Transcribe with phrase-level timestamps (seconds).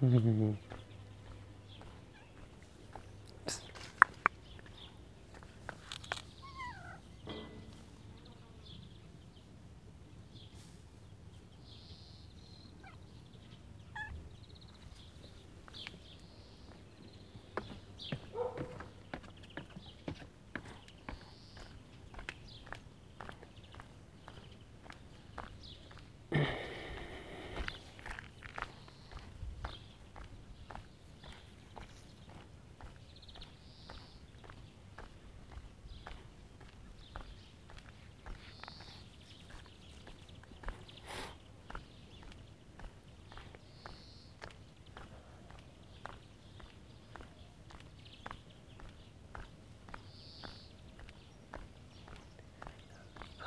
[0.00, 0.77] 嗯嗯嗯。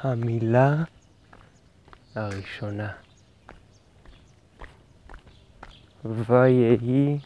[0.04, 0.76] המילה
[2.16, 2.92] הראשונה.
[6.06, 7.18] ויהי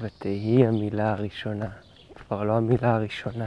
[0.00, 1.70] ותהי המילה הראשונה.
[2.14, 3.46] כבר לא המילה הראשונה.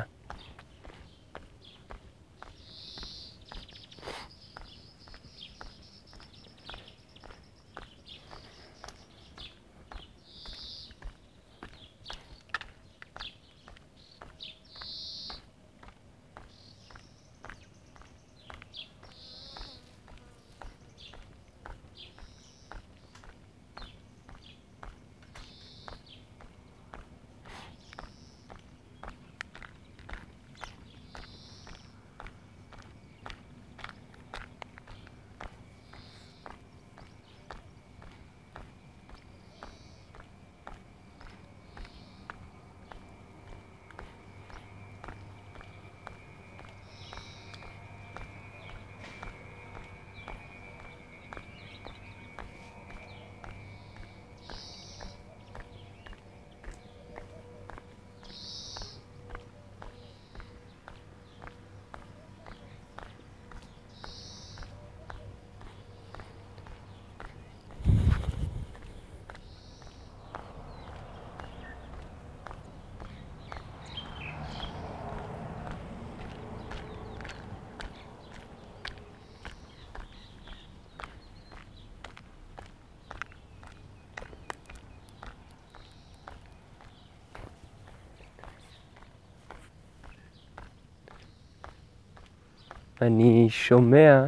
[93.02, 94.26] אני שומע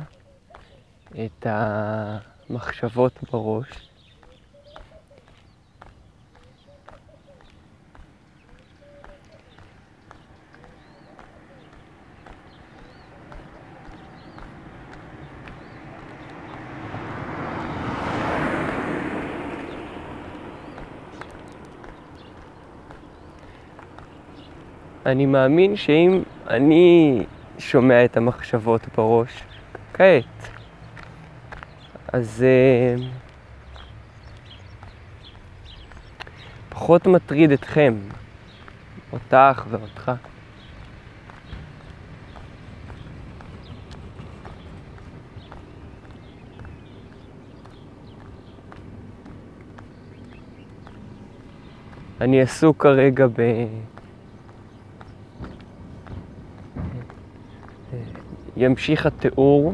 [1.11, 3.67] את המחשבות בראש.
[25.05, 27.25] אני מאמין שאם אני
[27.59, 29.43] שומע את המחשבות בראש
[29.93, 30.49] כעת,
[32.13, 32.45] אז
[32.97, 33.01] uh,
[36.69, 37.93] פחות מטריד אתכם,
[39.13, 40.11] אותך ואותך.
[52.21, 53.41] אני עסוק כרגע ב...
[58.57, 59.73] ימשיך התיאור.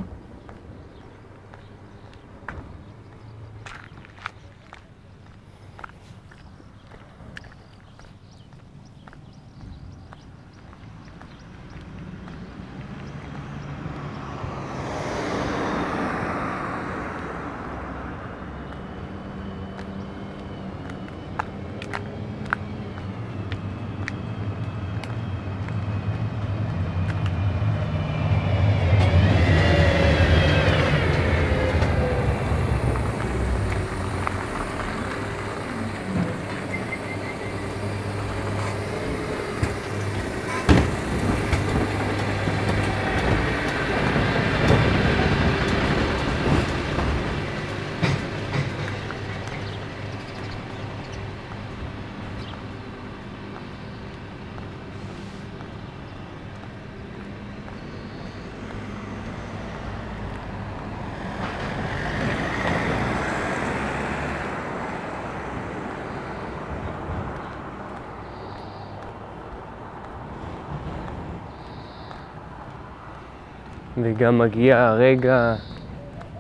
[74.04, 75.56] וגם מגיע הרגע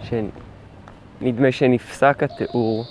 [0.02, 2.86] שנדמה שנפסק התיאור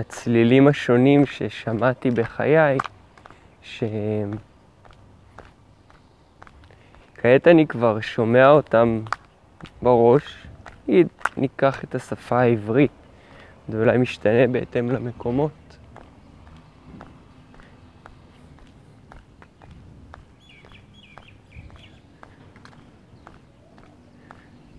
[0.00, 2.78] הצלילים השונים ששמעתי בחיי,
[3.62, 3.88] שכעת
[7.46, 9.00] אני כבר שומע אותם
[9.82, 10.46] בראש,
[10.88, 12.90] נגיד, ניקח את השפה העברית,
[13.68, 15.50] זה אולי משתנה בהתאם למקומות.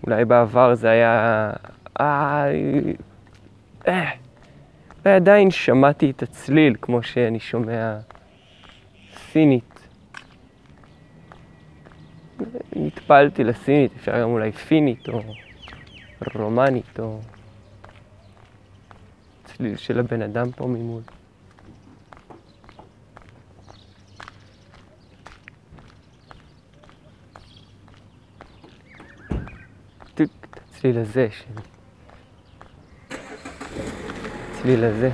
[0.06, 1.52] אולי בעבר זה היה...
[5.06, 7.98] ועדיין שמעתי את הצליל כמו שאני שומע
[9.16, 9.88] סינית.
[12.76, 15.22] נטפלתי לסינית, אפשר גם אולי פינית או
[16.34, 17.20] רומנית או
[19.44, 21.02] צליל של הבן אדם פה ממול.
[30.68, 31.28] הצליל הזה,
[34.66, 35.10] הצליל הזה.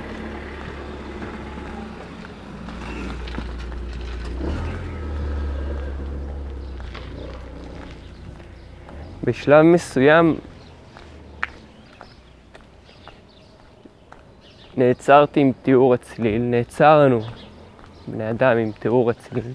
[9.23, 10.35] בשלב מסוים
[14.77, 17.19] נעצרתי עם תיאור הצליל, נעצרנו,
[18.07, 19.53] בני אדם עם תיאור הצליל.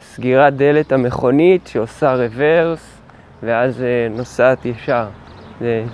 [0.00, 3.00] סגירת דלת המכונית שעושה רוורס
[3.42, 5.08] ואז אה, נוסעת ישר.
[5.60, 5.84] זה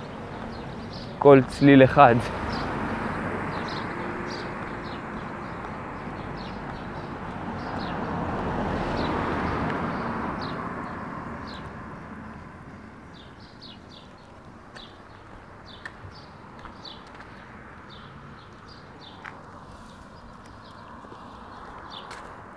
[1.23, 2.15] כל צליל אחד.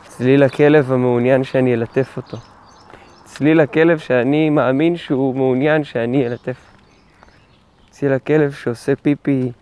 [0.03, 2.37] צליל הכלב המעוניין שאני אלטף אותו.
[3.25, 6.74] צליל הכלב שאני מאמין שהוא מעוניין שאני אלטף.
[8.05, 9.53] צליל הכלב שעושה פיפי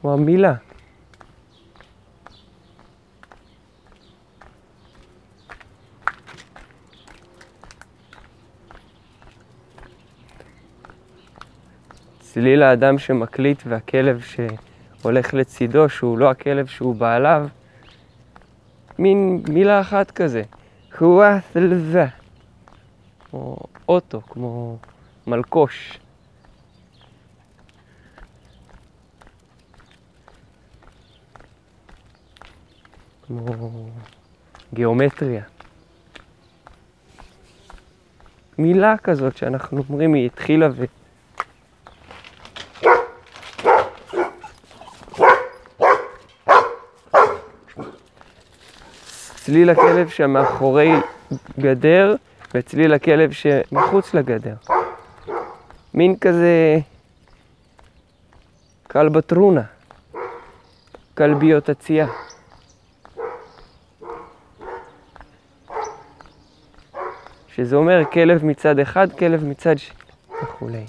[0.00, 0.54] הוא המילה.
[12.18, 17.48] צליל האדם שמקליט והכלב שהולך לצידו, שהוא לא הכלב שהוא בעליו,
[18.98, 20.42] מין מילה אחת כזה,
[20.96, 22.06] חואת'לווה,
[23.30, 23.56] כמו
[23.88, 24.78] אוטו, כמו
[25.26, 25.98] מלקוש.
[33.28, 33.88] כמו
[34.74, 35.42] גיאומטריה.
[38.58, 40.84] מילה כזאת שאנחנו אומרים, היא התחילה ו...
[49.34, 50.92] צליל הכלב שמאחורי
[51.58, 52.14] גדר
[52.54, 54.54] וצליל הכלב שמחוץ לגדר.
[55.94, 56.78] מין כזה
[58.90, 59.62] כלבטרונה,
[61.14, 62.06] כלביות הצייה.
[67.58, 69.96] שזה אומר כלב מצד אחד, כלב מצד שני
[70.42, 70.84] וכולי.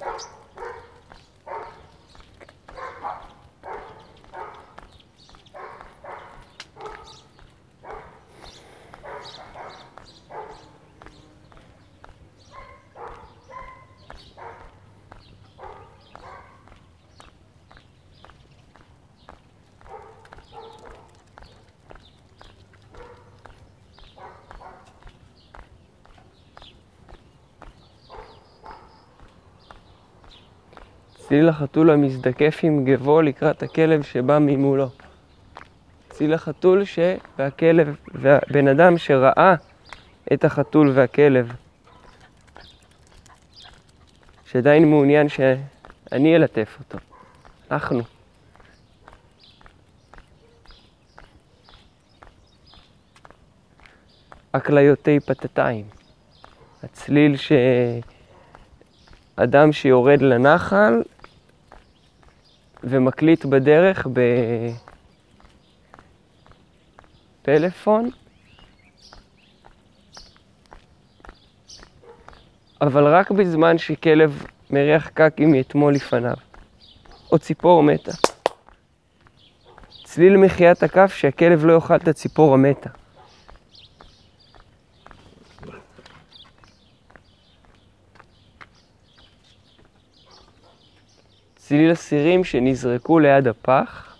[31.29, 34.89] צליל החתול המזדקף עם גבו לקראת הכלב שבא ממולו.
[36.09, 36.99] צליל החתול ש...
[37.37, 39.55] והכלב, והבן אדם שראה
[40.33, 41.51] את החתול והכלב,
[44.45, 46.97] שעדיין מעוניין שאני אלטף אותו.
[47.71, 48.01] אנחנו.
[54.53, 55.85] הכליותי פתתיים.
[56.83, 57.35] הצליל
[59.37, 61.01] שאדם שיורד לנחל
[62.83, 64.07] ומקליט בדרך
[67.43, 68.09] בפלאפון,
[72.81, 76.35] אבל רק בזמן שכלב מריח קקי מאתמול לפניו,
[77.31, 78.11] או ציפור מתה.
[80.03, 82.89] צליל מחיית הכף שהכלב לא יאכל את הציפור המתה.
[91.69, 94.17] צליל הסירים שנזרקו ליד הפח,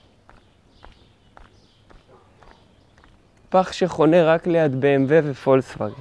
[3.50, 5.94] פח שחונה רק ליד BMW ופולקסווגן.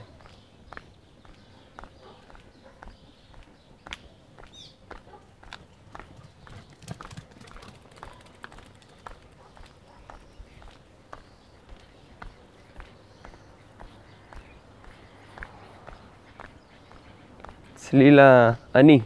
[17.74, 19.00] צליל האני.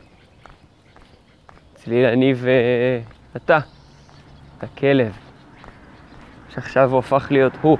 [1.93, 2.35] צליל אני
[3.35, 3.59] ואתה,
[4.63, 5.13] הכלב,
[6.55, 7.79] שעכשיו הוא הפך להיות הוא.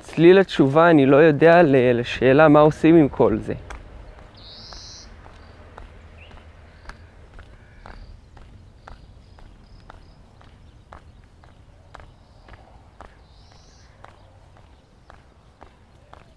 [0.00, 3.54] צליל התשובה, אני לא יודע לשאלה מה עושים עם כל זה.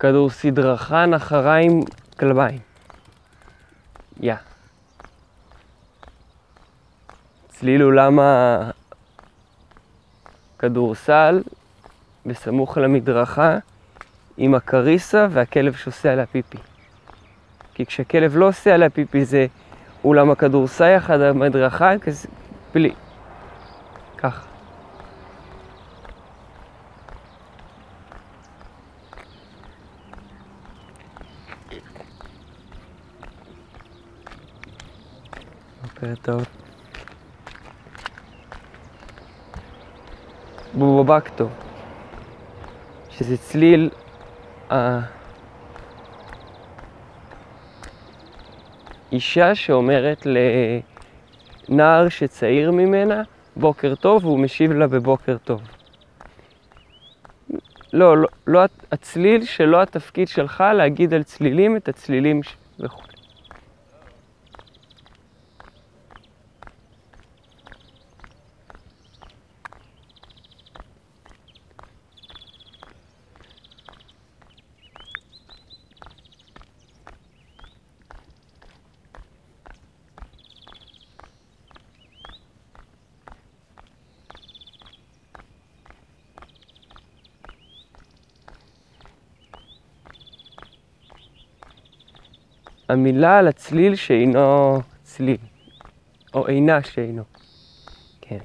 [0.08, 1.82] כדור סדרחן אחריים
[2.20, 2.60] כלביים.
[4.20, 4.36] יא.
[7.48, 8.20] צליל אולם
[10.58, 11.42] הכדורסל
[12.26, 13.58] בסמוך למדרכה
[14.38, 16.58] עם הקריסה והכלב שעושה עליה פיפי.
[17.74, 19.48] כי כשכלב לא עושה עליה פיפי זה
[20.04, 22.28] אולם הכדורסל יחד המדרכה, כזה
[22.74, 22.94] בלי.
[24.18, 24.47] ככה.
[36.22, 36.46] טוב.
[40.74, 41.48] בובקטו.
[43.10, 43.90] שזה צליל
[49.12, 50.28] האישה שאומרת
[51.70, 53.22] לנער שצעיר ממנה
[53.56, 55.62] בוקר טוב והוא משיב לה בבוקר טוב.
[57.94, 58.62] לא, לא, לא
[58.92, 62.42] הצליל שלא התפקיד שלך להגיד על צלילים את הצלילים
[62.80, 63.07] וכו'.
[92.98, 95.38] המילה על הצליל שאינו צליל,
[96.34, 97.24] או אינה שאינו.
[98.22, 98.38] כן.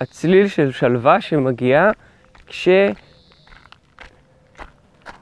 [0.00, 1.90] הצליל של שלווה שמגיעה
[2.46, 2.68] כש...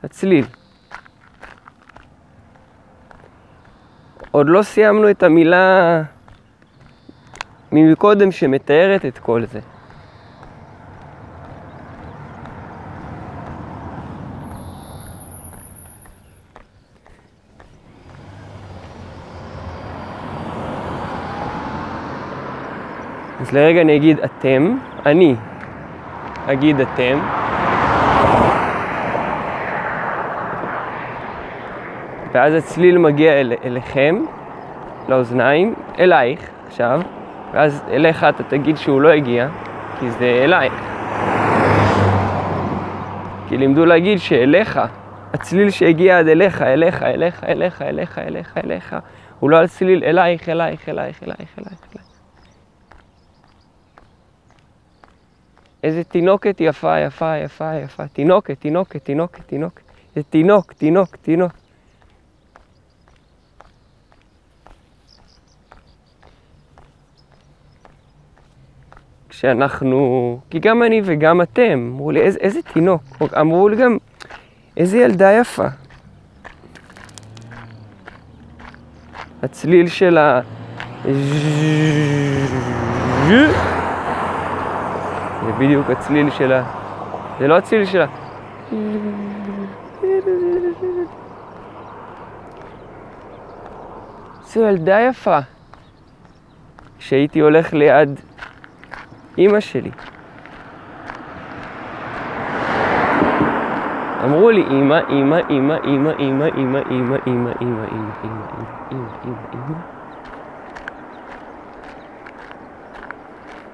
[0.02, 0.46] הצליל.
[4.30, 6.02] עוד לא סיימנו את המילה
[7.72, 9.60] ממקודם שמתארת את כל זה.
[23.46, 25.34] אז לרגע אני אגיד אתם, אני
[26.46, 27.18] אגיד אתם.
[32.32, 34.24] ואז הצליל מגיע אל, אליכם,
[35.08, 37.00] לאוזניים, אלייך עכשיו,
[37.52, 39.48] ואז אליך אתה תגיד שהוא לא הגיע,
[40.00, 40.72] כי זה אלייך.
[43.48, 44.80] כי לימדו להגיד שאליך,
[45.34, 48.96] הצליל שהגיע עד אליך, אליך, אליך, אליך, אליך, אליך, אליך,
[49.40, 52.15] הוא לא הצליל אלייך, אלייך, אלייך, אלייך, אלייך.
[55.86, 58.06] איזה תינוקת יפה, יפה, יפה, יפה.
[58.06, 59.82] תינוקת, תינוקת, תינוקת, תינוקת.
[60.14, 61.52] זה תינוק, תינוק, תינוק.
[69.28, 73.02] כשאנחנו, כי גם אני וגם אתם, אמרו לי, איזה, איזה תינוק.
[73.40, 73.96] אמרו לי גם,
[74.76, 75.66] איזה ילדה יפה.
[79.42, 80.40] הצליל של ה...
[85.46, 86.62] זה בדיוק הצליל שלה.
[87.38, 88.06] זה לא הצליל שלה.
[94.44, 95.38] זו ילדה יפה.
[96.98, 98.20] כשהייתי הולך ליד
[99.38, 99.90] אימא שלי.
[104.24, 108.46] אמרו לי, אימא, אימא, אימא, אימא, אימא, אימא, אימא, אימא, אימא, אימא, אימא, אימא,
[108.90, 109.05] אימא.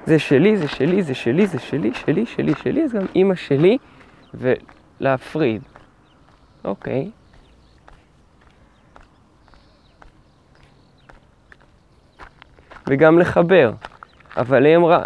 [0.05, 3.77] זה שלי, זה שלי, זה שלי, זה שלי, שלי, שלי, שלי, אז גם אימא שלי,
[4.33, 5.61] ולהפריד.
[6.65, 7.11] אוקיי.
[12.87, 13.71] וגם לחבר.
[14.37, 15.03] אבל היא אמרה,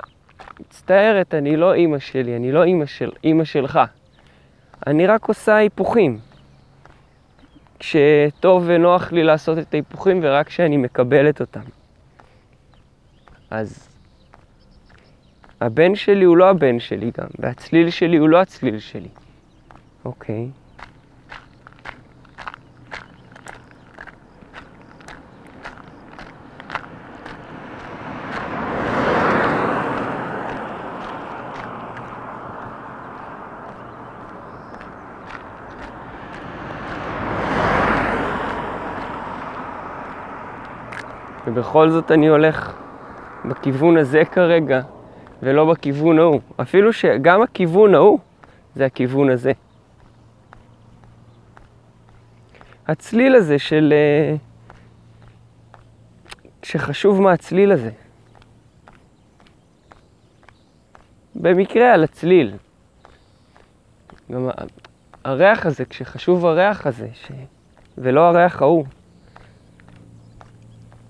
[0.60, 3.80] מצטערת, אני לא אימא שלי, אני לא אימא, של, אימא שלך.
[4.88, 6.20] אני רק עושה היפוכים.
[7.80, 11.62] כשטוב ונוח לי לעשות את ההיפוכים ורק כשאני מקבלת אותם.
[13.50, 13.87] אז
[15.62, 19.10] הבן שלי הוא לא הבן שלי גם, והצליל שלי הוא לא הצליל שלי.
[20.06, 20.50] אוקיי.
[41.48, 42.74] ובכל זאת אני הולך
[43.46, 44.82] בכיוון הזה כרגע,
[45.44, 46.42] ולא בכיוון ההוא.
[46.62, 48.20] אפילו שגם הכיוון ההוא
[48.76, 49.52] זה הכיוון הזה.
[52.88, 53.94] הצליל הזה של...
[53.94, 54.36] אה,
[56.64, 57.92] שחשוב מה הצליל הזה.
[61.36, 62.56] במקרה על הצליל.
[64.32, 64.50] גם
[65.24, 67.32] הריח הזה, כשחשוב הריח הזה, ש...
[67.98, 68.86] ולא הריח ההוא.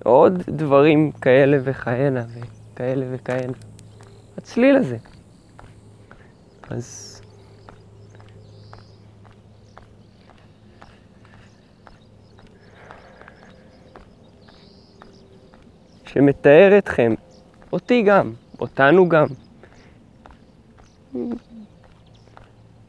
[0.03, 3.53] עוד דברים כאלה וכהנה וכאלה וכהנה.
[4.37, 4.97] הצליל הזה.
[6.69, 7.13] אז...
[16.05, 17.13] שמתאר אתכם,
[17.73, 19.27] אותי גם, אותנו גם.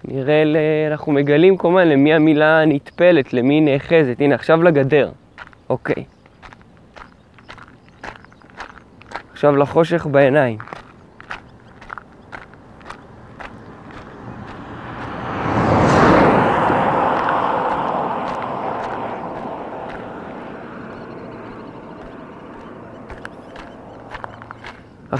[0.04, 0.42] נראה,
[0.90, 4.16] אנחנו מגלים כמובן למי המילה נטפלת, למי נאחזת.
[4.20, 5.10] הנה, עכשיו לגדר.
[5.68, 6.04] אוקיי.
[9.32, 10.58] עכשיו לחושך בעיניים.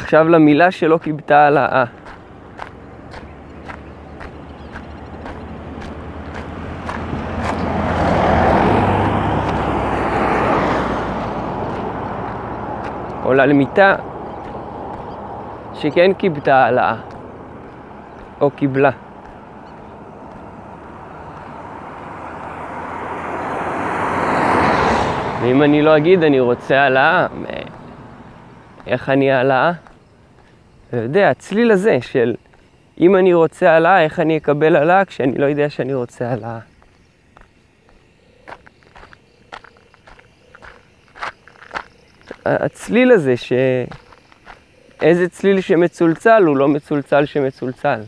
[0.09, 1.85] עכשיו למילה שלא כיבתה על האה.
[13.23, 13.97] עולה למיטה
[15.75, 16.94] שכן כיבתה העלאה,
[18.40, 18.90] או קיבלה.
[25.40, 27.27] ואם אני לא אגיד אני רוצה העלאה,
[28.87, 29.73] איך אני העלאה?
[30.88, 32.35] אתה יודע, הצליל הזה של
[33.01, 36.59] אם אני רוצה העלאה, איך אני אקבל העלאה כשאני לא יודע שאני רוצה העלאה.
[42.44, 43.53] הצליל הזה, ש...
[45.03, 48.01] איזה צליל שמצולצל הוא לא מצולצל שמצולצל.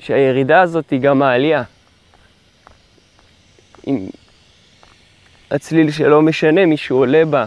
[0.00, 1.62] שהירידה הזאת היא גם העלייה.
[3.86, 4.06] אם
[5.50, 7.46] הצליל שלא משנה, מישהו עולה בה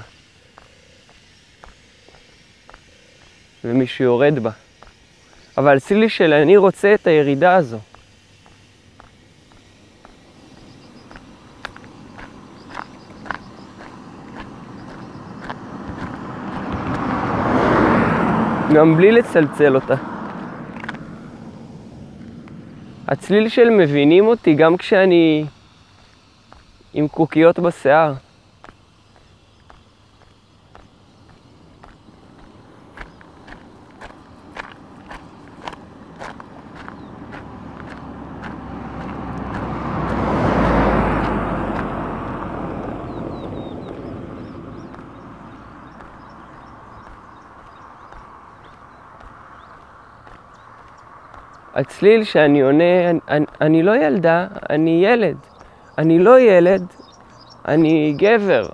[3.66, 4.52] ומישהו יורד בה.
[5.58, 7.78] אבל הצליל של אני רוצה את הירידה הזו.
[18.76, 19.96] גם בלי לצלצל אותה.
[23.08, 25.46] הצליל של מבינים אותי גם כשאני
[26.94, 28.25] עם קוקיות בשיער.
[51.76, 55.38] הצליל שאני עונה, אני, אני, לא ילדה, אני ילד.
[55.98, 56.84] אני לא ילד,
[57.68, 58.66] אני גבר.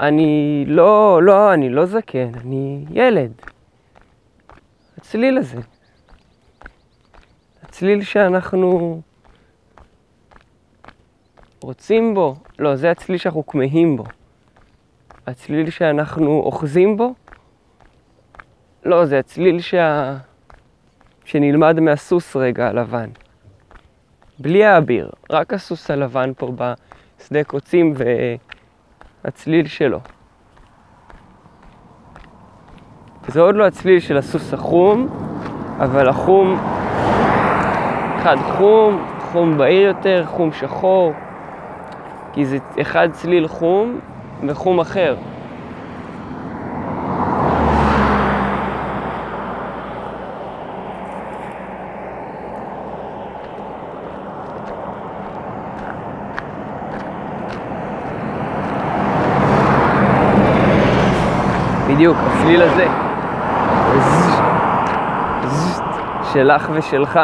[0.00, 3.32] אני לא, לא, אני לא זקן, אני ילד.
[4.98, 5.60] הצליל הזה.
[7.62, 9.00] הצליל שאנחנו
[11.62, 14.04] רוצים בו, לא, זה הצליל שאנחנו כמהים בו.
[15.26, 17.14] הצליל שאנחנו אוחזים בו,
[18.84, 20.16] לא, זה הצליל שה...
[21.24, 23.08] שנלמד מהסוס רגע הלבן.
[24.38, 27.94] בלי האביר, רק הסוס הלבן פה בשדה קוצים
[29.24, 29.98] והצליל שלו.
[33.28, 35.08] זה עוד לא הצליל של הסוס החום,
[35.78, 36.58] אבל החום,
[38.18, 41.12] אחד חום, חום בהיר יותר, חום שחור,
[42.32, 44.00] כי זה אחד צליל חום
[44.46, 45.16] וחום אחר.
[62.12, 62.86] בדיוק, הצליל הזה.
[66.32, 67.20] שלך ושלך.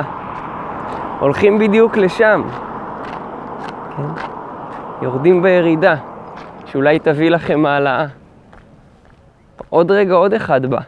[1.21, 2.43] הולכים בדיוק לשם.
[3.97, 4.03] כן?
[5.03, 5.95] יורדים בירידה,
[6.67, 8.07] שאולי תביא לכם העלאה.
[9.69, 10.81] עוד רגע עוד אחד בא.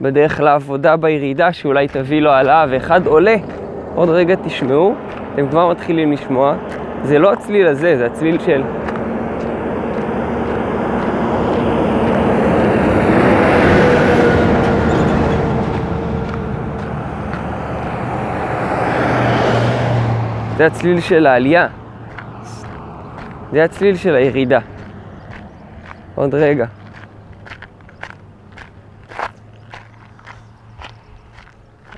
[0.00, 3.36] בדרך לעבודה בירידה שאולי תביא לו העלאה, ואחד עולה.
[3.94, 4.94] עוד רגע תשמעו,
[5.34, 6.54] אתם כבר מתחילים לשמוע.
[7.02, 8.62] זה לא הצליל הזה, זה הצליל של...
[20.60, 21.68] זה הצליל של העלייה.
[23.52, 24.58] זה הצליל של הירידה.
[26.14, 26.66] עוד רגע.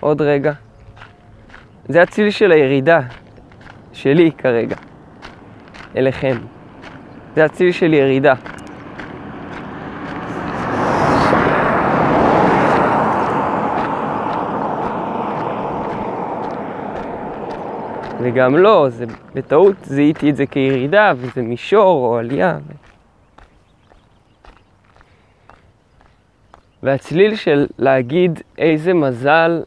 [0.01, 0.53] עוד רגע.
[1.89, 3.01] זה הצליל של הירידה
[3.93, 4.77] שלי כרגע,
[5.97, 6.37] אליכם.
[7.35, 8.35] זה הצליל של ירידה.
[18.23, 19.05] וגם לא, זה
[19.35, 22.59] בטעות זיהיתי את זה כירידה, וזה מישור או עלייה.
[26.83, 29.63] והצליל של להגיד איזה מזל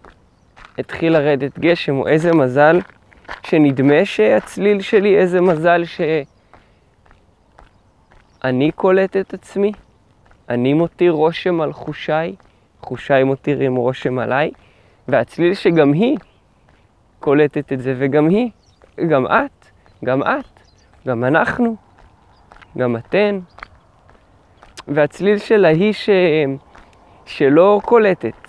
[0.77, 2.79] התחיל לרדת גשם, או איזה מזל
[3.43, 5.83] שנדמה שהצליל שלי, איזה מזל
[8.43, 9.71] שאני קולט את עצמי,
[10.49, 12.35] אני מותיר רושם על חושיי,
[12.81, 14.51] חושיי מותירים רושם עליי,
[15.07, 16.17] והצליל שגם היא
[17.25, 18.49] קולטת את זה, וגם היא,
[19.07, 19.65] גם את,
[20.05, 20.59] גם את,
[21.07, 21.75] גם אנחנו,
[22.77, 23.39] גם אתן.
[24.87, 26.09] והצליל שלה היא ש...
[27.25, 28.47] שלא קולטת,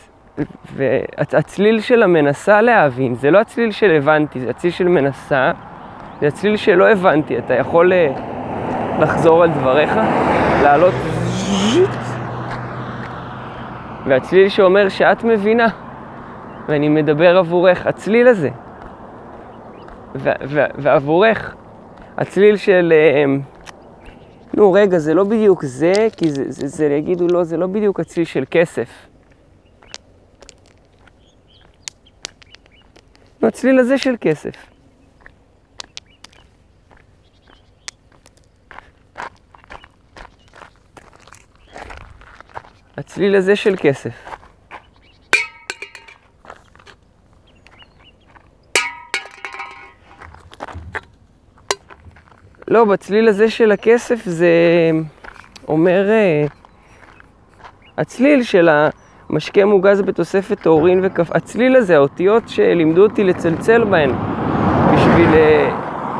[0.74, 5.52] והצליל שלה מנסה להבין, זה לא הצליל של הבנתי, זה הצליל של מנסה,
[6.20, 7.38] זה הצליל שלא הבנתי.
[7.38, 8.12] אתה יכול אה,
[9.00, 9.96] לחזור על דבריך,
[10.62, 10.94] לעלות,
[14.06, 15.68] והצליל שאומר שאת מבינה,
[16.68, 18.50] ואני מדבר עבורך, הצליל הזה.
[20.78, 21.54] ועבורך,
[22.16, 22.92] הצליל של...
[22.92, 23.24] אה,
[24.54, 28.00] נו, רגע, זה לא בדיוק זה, כי זה, זה, זה יגידו, לא, זה לא בדיוק
[28.00, 28.88] הצליל של כסף.
[33.42, 34.56] הצליל הזה של כסף.
[42.96, 44.35] הצליל הזה של כסף.
[52.68, 54.50] לא, בצליל הזה של הכסף זה
[55.68, 56.10] אומר...
[56.10, 56.46] אה,
[57.98, 61.30] הצליל של המשקה מוגז בתוספת טהורין וכף...
[61.32, 64.10] הצליל הזה, האותיות שלימדו אותי לצלצל בהן
[64.94, 65.70] בשביל אה,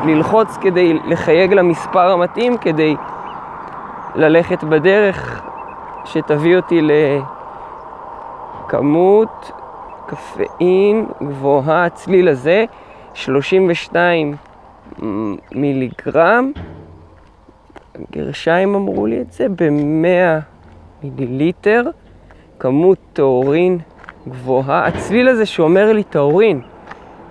[0.05, 2.95] ללחוץ כדי לחייג למספר המתאים, כדי
[4.15, 5.41] ללכת בדרך
[6.05, 6.81] שתביא אותי
[8.65, 9.51] לכמות
[10.05, 12.65] קפאין גבוהה, הצליל הזה,
[13.13, 14.35] 32
[15.51, 16.51] מיליגרם,
[18.11, 20.41] גרשיים אמרו לי את זה, ב-100
[21.03, 21.83] מיליליטר,
[22.59, 23.77] כמות טהורין
[24.27, 24.85] גבוהה.
[24.85, 26.61] הצליל הזה שאומר לי טהורין,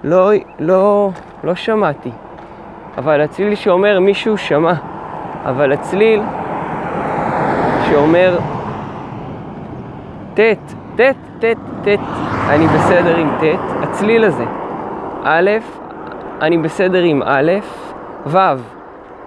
[0.05, 1.11] לא, לא,
[1.45, 2.11] לא שמעתי.
[2.99, 4.73] אבל הצליל שאומר מישהו שמע.
[5.45, 6.23] אבל הצליל
[7.89, 8.39] שאומר
[10.35, 10.41] ט',
[10.97, 11.01] ט',
[11.41, 11.45] ט',
[11.85, 12.01] ט',
[12.49, 14.45] אני בסדר עם ט', הצליל הזה.
[15.23, 15.51] א',
[16.41, 17.53] אני בסדר עם א',
[18.27, 18.37] ו'.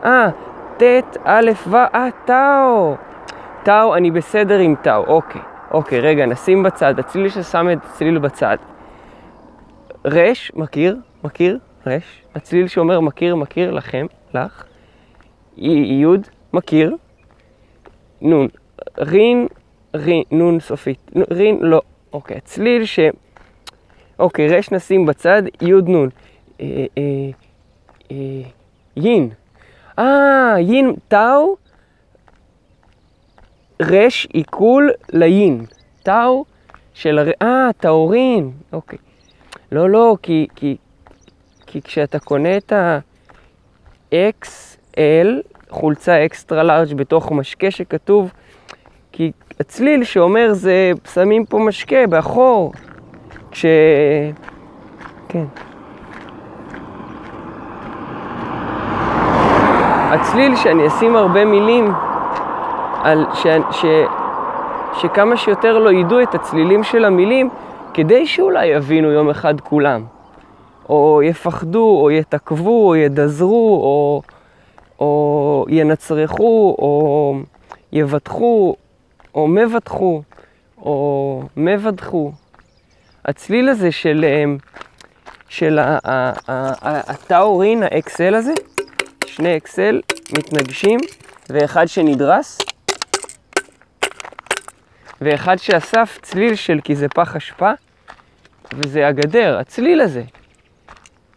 [0.06, 0.30] אה,
[0.78, 0.84] ט',
[1.24, 2.96] א', ו', אה, טאו.
[3.64, 5.42] טאו, אני בסדר עם טאו, אוקיי.
[5.72, 7.00] אוקיי, רגע, נשים בצד.
[7.00, 8.58] הצליל ששם את הצליל בצד.
[10.06, 12.22] רש, מכיר, מכיר, רש.
[12.36, 14.64] הצליל שאומר מכיר, מכיר, לכם, לך.
[15.58, 16.96] יוד, מכיר.
[18.22, 18.48] נון.
[18.98, 19.48] רין,
[19.96, 21.12] רין, נון סופית.
[21.32, 21.82] רין, לא.
[22.14, 23.00] אוקיי, הצליל ש...
[24.20, 26.10] אוקיי, רש נשים בצד, יוד נון.
[26.60, 27.30] אה, אה,
[28.12, 28.42] אה,
[28.96, 29.30] יין.
[30.00, 31.56] אה, יין טאו,
[33.82, 35.66] רש עיכול ליין.
[36.04, 36.46] טאו
[36.94, 37.32] של הר...
[37.42, 38.52] אה, טהורין.
[38.74, 39.00] אוקיי.
[39.72, 40.78] לא, לא, כי, כי,
[41.68, 45.28] כי כשאתה קונה את ה-XL,
[45.70, 48.32] חולצה אקסטרה לארג' בתוך משקה שכתוב,
[49.12, 52.74] כי הצליל שאומר זה, שמים פה משקה באחור.
[53.52, 53.66] כש...
[55.30, 55.46] כן.
[60.12, 61.92] הצליל שאני אשים הרבה מילים
[63.04, 63.86] על ש, ש,
[65.02, 67.50] שכמה שיותר לא ידעו את הצלילים של המילים,
[67.94, 70.04] כדי שאולי יבינו יום אחד כולם.
[70.90, 74.22] או יפחדו, או יתעכבו, או ידזרו, או,
[75.00, 77.36] או ינצרכו, או
[77.92, 78.76] יבטחו,
[79.36, 80.22] או מבטחו,
[80.82, 82.32] או מבדחו.
[83.26, 84.26] הצליל הזה של,
[85.50, 85.80] של
[86.84, 88.54] הטאורין, האקסל הזה,
[89.36, 90.02] שני אקסל
[90.38, 91.00] מתנגשים
[91.50, 92.58] ואחד שנדרס.
[95.22, 97.72] ואחד שאסף צליל של כי זה פח אשפה,
[98.74, 100.24] וזה הגדר, הצליל הזה.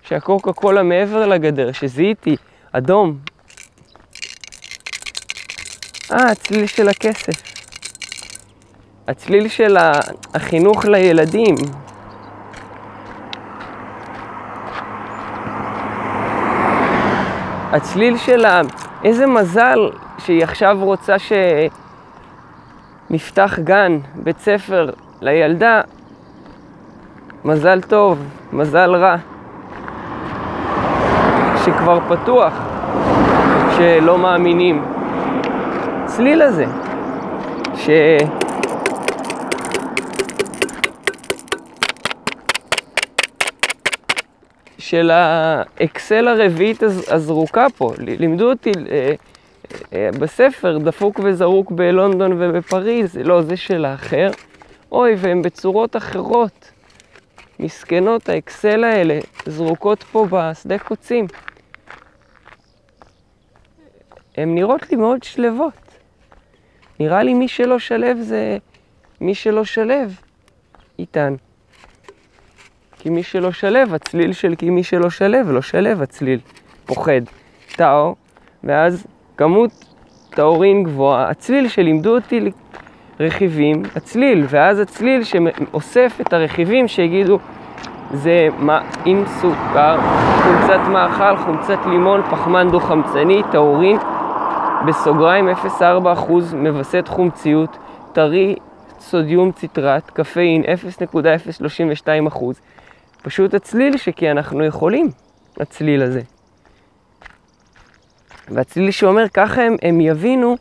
[0.02, 2.36] שהקוקה קולה מעבר לגדר, שזיהיתי,
[2.72, 3.18] אדום.
[6.12, 7.42] אה, הצליל של הכסף.
[9.08, 9.76] הצליל של
[10.34, 11.54] החינוך לילדים.
[17.72, 18.60] הצליל של ה...
[19.04, 21.14] איזה מזל שהיא עכשיו רוצה
[23.08, 25.80] שנפתח גן, בית ספר לילדה.
[27.44, 28.18] מזל טוב,
[28.52, 29.16] מזל רע.
[31.64, 32.52] שכבר פתוח,
[33.76, 34.84] שלא מאמינים.
[36.06, 36.66] צליל הזה,
[37.74, 37.90] ש...
[44.82, 47.92] של האקסל הרביעית הזרוקה פה.
[47.98, 49.14] לימדו אותי אה,
[49.92, 54.30] אה, בספר, דפוק וזרוק בלונדון ובפריז, לא, זה של האחר.
[54.92, 56.70] אוי, והן בצורות אחרות.
[57.60, 61.26] מסכנות האקסל האלה, זרוקות פה בשדה קוצים.
[64.36, 65.98] הן נראות לי מאוד שלוות.
[67.00, 68.58] נראה לי מי שלא שלב זה
[69.20, 70.20] מי שלא שלב
[70.98, 71.34] איתן.
[73.02, 76.38] כי מי שלא שלב, הצליל של כי מי שלא שלב, לא שלב הצליל.
[76.86, 77.20] פוחד.
[77.76, 78.14] טאו,
[78.64, 79.70] ואז כמות
[80.30, 82.50] טאורין גבוהה, הצליל שלימדו אותי
[83.20, 87.38] רכיבים, הצליל, ואז הצליל שאוסף את הרכיבים שיגידו
[88.12, 89.98] זה מה, עם סוכר,
[90.42, 93.96] חומצת מאכל, חומצת לימון, פחמן דו-חמצני, טאורין,
[94.86, 97.76] בסוגריים 0.4% מווסת חומציות,
[98.12, 98.56] טרי,
[99.00, 102.44] סודיום ציטרט, קפאין 0.032%.
[103.22, 105.10] פשוט הצליל שכי אנחנו יכולים,
[105.60, 106.20] הצליל הזה.
[108.48, 110.56] והצליל שאומר, ככה הם, הם יבינו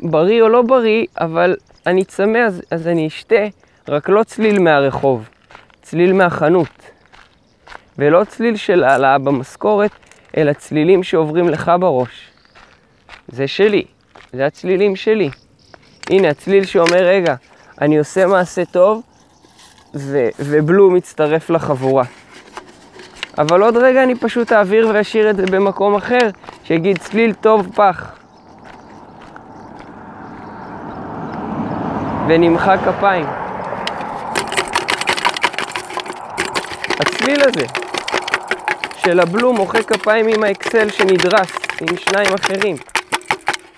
[0.00, 1.56] בריא או לא בריא, אבל
[1.86, 3.44] אני צמא אז, אז אני אשתה,
[3.88, 5.28] רק לא צליל מהרחוב,
[5.82, 6.90] צליל מהחנות.
[7.98, 9.90] ולא צליל של העלאה במשכורת,
[10.36, 12.30] אלא צלילים שעוברים לך בראש.
[13.28, 13.84] זה שלי,
[14.32, 15.30] זה הצלילים שלי.
[16.10, 17.34] הנה, הצליל שאומר, רגע,
[17.80, 19.02] אני עושה מעשה טוב,
[19.94, 22.04] ו- ובלו מצטרף לחבורה.
[23.38, 26.30] אבל עוד רגע אני פשוט אעביר ואשאיר את זה במקום אחר,
[26.64, 28.12] שיגיד צליל טוב פח.
[32.28, 33.26] ונמחא כפיים.
[37.00, 37.66] הצליל הזה
[38.96, 42.76] של הבלו מוחא כפיים עם האקסל שנדרס, עם שניים אחרים.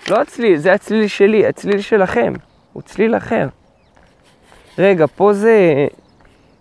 [0.09, 2.33] לא הצליל, זה הצליל שלי, הצליל שלכם.
[2.73, 3.47] הוא צליל אחר.
[4.77, 5.87] רגע, פה זה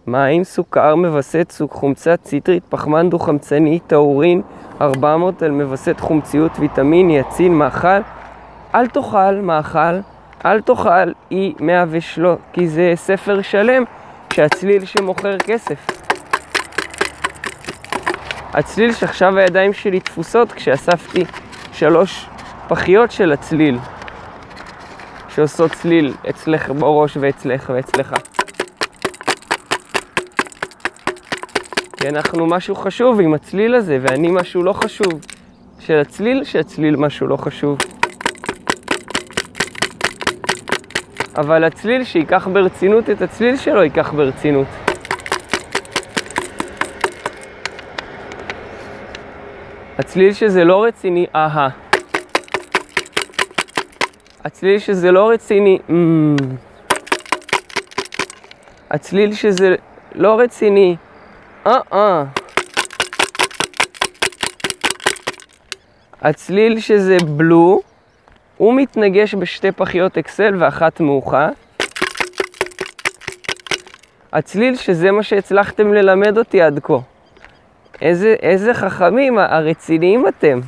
[0.07, 4.43] מים, סוכר, מווסת סוג, חומצה ציטרית, פחמן דו-חמצני, טאורין,
[4.81, 8.01] 400 על מווסת חומציות, ויטמין, יצין, מאכל.
[8.75, 9.99] אל תאכל מאכל,
[10.45, 13.83] אל תאכל אי 103, כי זה ספר שלם
[14.33, 15.87] שהצליל שמוכר כסף.
[18.53, 21.25] הצליל שעכשיו הידיים שלי תפוסות כשאספתי
[21.73, 22.27] שלוש
[22.69, 23.79] פחיות של הצליל,
[25.29, 28.15] שעושות צליל אצלך בראש ואצלך ואצלך.
[32.07, 35.13] כי אנחנו משהו חשוב עם הצליל הזה, ואני משהו לא חשוב.
[35.81, 37.79] של הצליל, שהצליל משהו לא חשוב.
[41.37, 44.67] אבל הצליל שייקח ברצינות את הצליל שלו, ייקח ברצינות.
[49.99, 51.69] הצליל שזה לא רציני, אהה.
[54.45, 56.37] הצליל שזה לא רציני, אמ.
[58.91, 59.75] הצליל שזה
[60.15, 61.06] לא רציני, אה-אה.
[66.21, 67.81] הצליל שזה בלו,
[68.57, 71.49] הוא מתנגש בשתי פחיות אקסל ואחת מאוחה.
[74.33, 76.99] הצליל שזה מה שהצלחתם ללמד אותי עד כה.
[78.03, 80.61] איזה, איזה חכמים, הרציניים אתם.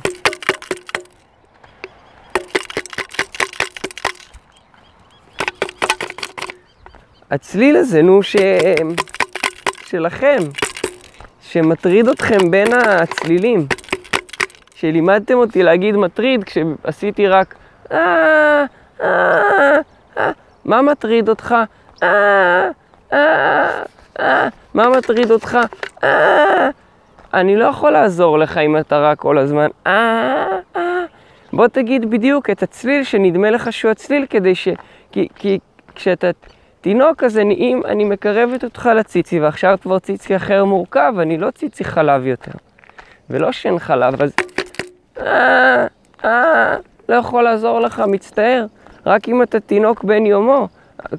[7.31, 8.35] הצליל הזה, נו, ש...
[9.85, 10.39] שלכם.
[11.51, 13.67] שמטריד אתכם בין הצלילים.
[14.75, 17.55] שלימדתם אותי להגיד מטריד כשעשיתי רק
[17.91, 18.65] אה,
[19.01, 19.77] אה,
[20.17, 20.31] אה,
[20.65, 21.55] מה מטריד אותך?
[22.03, 22.69] אה,
[23.13, 23.83] אה,
[24.19, 25.57] אה, מה מטריד אותך?
[26.03, 26.69] אה,
[27.33, 30.45] אני לא יכול לעזור לך אם אתה רק כל הזמן אה,
[30.75, 30.81] אה.
[31.53, 34.67] בוא תגיד בדיוק את הצליל שנדמה לך שהוא הצליל כדי ש...
[35.11, 35.59] כי, כי
[35.95, 36.29] כשאתה
[36.81, 41.51] תינוק, אז אני, אם אני מקרבת אותך לציצי, ועכשיו כבר ציצי אחר מורכב, אני לא
[41.51, 42.51] ציצי חלב יותר.
[43.29, 44.33] ולא שן חלב, אז...
[45.17, 45.87] אה,
[46.25, 46.75] אה,
[47.09, 48.65] לא יכול לעזור לך, מצטער.
[49.05, 50.67] רק אם אתה תינוק בן יומו,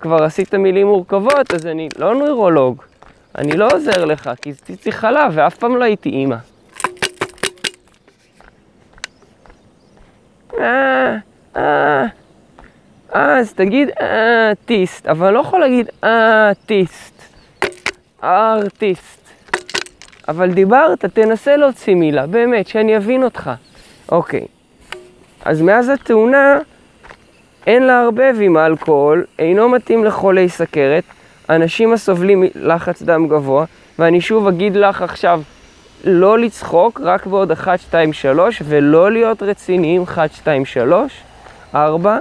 [0.00, 2.82] כבר עשית מילים מורכבות, אז אני לא נוירולוג.
[3.38, 6.36] אני לא עוזר לך, כי עשיתי חלב ואף פעם לא הייתי אימא.
[10.58, 11.16] אה,
[11.56, 12.04] אה,
[13.12, 17.22] אז תגיד ארטיסט, אבל לא יכול להגיד ארטיסט.
[18.24, 19.20] ארטיסט.
[20.28, 23.50] אבל דיברת, תנסה להוציא מילה, באמת, שאני אבין אותך.
[24.12, 24.46] אוקיי.
[25.44, 26.58] אז מאז התאונה
[27.66, 31.04] אין לערבב עם האלכוהול, אינו מתאים לחולי סכרת,
[31.50, 33.64] אנשים הסובלים מלחץ דם גבוה,
[33.98, 35.42] ואני שוב אגיד לך עכשיו
[36.04, 41.12] לא לצחוק, רק בעוד 1, 2, 3, ולא להיות רציניים, 1, 2, 3,
[41.74, 42.18] 4.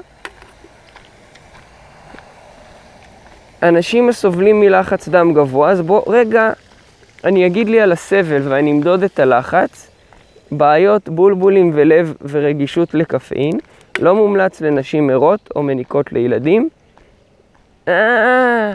[3.64, 6.52] אנשים הסובלים מלחץ דם גבוה, אז בוא רגע,
[7.24, 9.90] אני אגיד לי על הסבל ואני אמדוד את הלחץ.
[10.52, 13.60] בעיות בולבולים ולב ורגישות לקפאין,
[14.00, 16.70] לא מומלץ לנשים ערות או מניקות לילדים.
[17.88, 18.74] אה,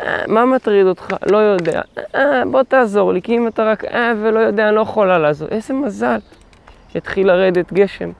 [0.00, 1.14] אה, מה מטריד אותך?
[1.30, 1.80] לא יודע.
[2.14, 5.48] אה, בוא תעזור לי, כי אם אתה רק אה ולא יודע, אני לא יכולה לעזור.
[5.48, 6.18] איזה מזל.
[6.94, 8.10] התחיל לרדת גשם.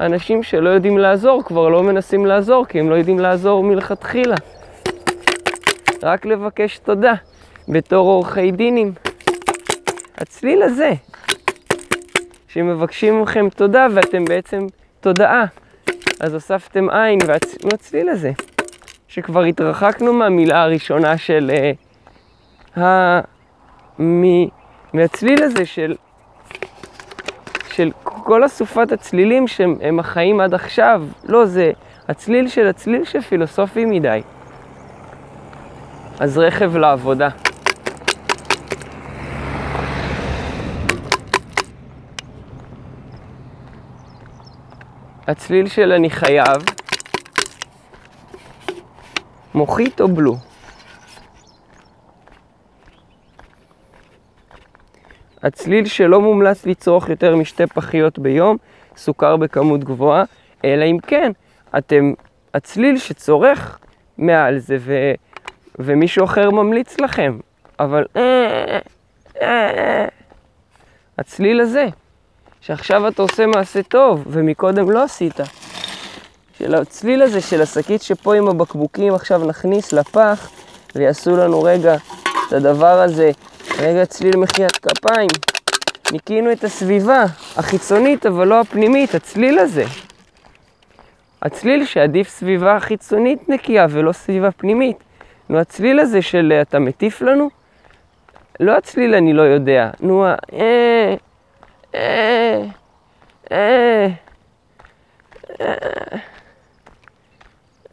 [0.00, 4.36] אנשים שלא יודעים לעזור כבר לא מנסים לעזור, כי הם לא יודעים לעזור מלכתחילה.
[6.02, 7.14] רק לבקש תודה,
[7.68, 8.92] בתור עורכי דינים.
[10.18, 10.92] הצליל הזה,
[12.48, 14.66] שמבקשים מכם תודה ואתם בעצם
[15.00, 15.44] תודעה.
[16.20, 17.18] אז הוספתם עין
[17.62, 18.32] והצליל הזה.
[19.08, 21.50] שכבר התרחקנו מהמילה הראשונה של
[22.76, 23.20] uh, ה...
[24.02, 24.24] מ...
[24.92, 25.94] מהצליל הזה של...
[27.68, 31.02] של כל אסופת הצלילים שהם החיים עד עכשיו.
[31.24, 31.72] לא, זה
[32.08, 34.20] הצליל של הצליל שפילוסופי מדי.
[36.20, 37.28] אז רכב לעבודה.
[45.26, 46.62] הצליל של אני חייב
[49.54, 50.36] מוחית או בלו?
[55.42, 58.56] הצליל שלא מומלץ לצרוך יותר משתי פחיות ביום,
[58.96, 60.24] סוכר בכמות גבוהה,
[60.64, 61.32] אלא אם כן,
[61.78, 62.12] אתם,
[62.54, 63.78] הצליל שצורך
[64.18, 65.12] מעל זה ו,
[65.78, 67.38] ומישהו אחר ממליץ לכם,
[67.80, 68.78] אבל אה,
[69.42, 70.06] אה,
[71.18, 71.86] הצליל הזה,
[72.60, 75.40] שעכשיו אתה עושה מעשה טוב ומקודם לא עשית.
[76.58, 80.50] של הצליל הזה של השקית שפה עם הבקבוקים עכשיו נכניס לפח
[80.94, 81.94] ויעשו לנו רגע
[82.48, 83.30] את הדבר הזה,
[83.78, 85.30] רגע צליל מחיית כפיים.
[86.12, 87.24] ניקינו את הסביבה
[87.56, 89.84] החיצונית אבל לא הפנימית, הצליל הזה.
[91.42, 94.96] הצליל שעדיף סביבה חיצונית נקייה ולא סביבה פנימית.
[95.48, 97.48] נו, הצליל הזה של אתה מטיף לנו?
[98.60, 99.90] לא הצליל אני לא יודע.
[100.00, 101.14] נו, אה, אה,
[103.52, 104.06] אה,
[105.60, 106.06] אה.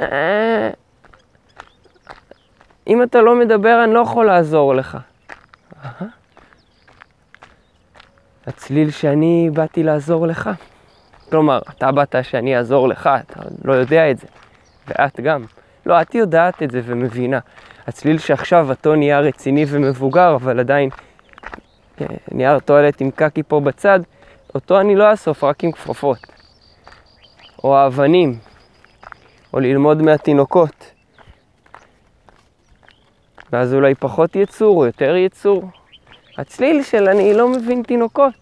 [0.01, 0.70] אה,
[2.88, 4.97] אם אתה לא מדבר, אני לא יכול לעזור לך.
[8.47, 10.49] הצליל שאני באתי לעזור לך.
[11.30, 14.28] כלומר, אתה באת שאני אעזור לך, אתה לא יודע את זה.
[14.88, 15.45] ואת גם.
[15.86, 17.39] לא, את יודעת את זה ומבינה.
[17.88, 20.89] הצליל שעכשיו הטון נהיה רציני ומבוגר, אבל עדיין
[22.01, 23.99] אה, נייר טואלט עם קקי פה בצד,
[24.55, 26.17] אותו אני לא אאסוף, רק עם כפפות.
[27.63, 28.38] או האבנים,
[29.53, 30.91] או ללמוד מהתינוקות.
[33.51, 35.63] ואז אולי פחות יצור או יותר יצור.
[36.38, 38.34] הצליל של אני לא מבין תינוקות.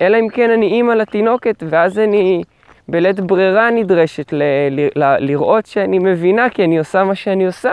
[0.00, 2.42] אלא אם כן אני אימא לתינוקת, ואז אני
[2.88, 7.72] בלית ברירה נדרשת ל- ל- ל- לראות שאני מבינה, כי אני עושה מה שאני עושה.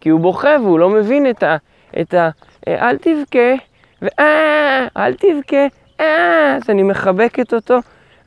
[0.00, 1.56] כי הוא בוכה והוא לא מבין את ה...
[2.00, 2.28] את ה
[2.68, 3.54] אל תבכה,
[4.02, 5.66] ואה, אל תבכה,
[6.00, 7.78] אה, אז אני מחבקת אותו.